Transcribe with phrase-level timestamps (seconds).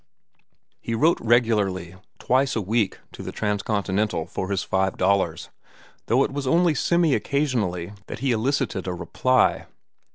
[0.79, 5.49] He wrote regularly, twice a week, to the Transcontinental for his five dollars,
[6.07, 9.67] though it was only semi occasionally that he elicited a reply.